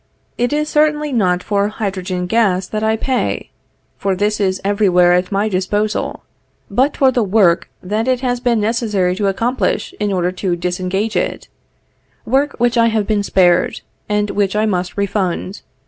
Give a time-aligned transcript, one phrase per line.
[0.35, 3.51] It is certainly not for hydrogen gas that I pay,
[3.99, 6.23] for this is every where at my disposal,
[6.71, 11.15] but for the work that it has been necessary to accomplish in order to disengage
[11.15, 11.49] it;
[12.25, 15.61] work which I have been spared, and which I must refund.